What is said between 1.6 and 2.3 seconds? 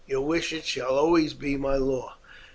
law."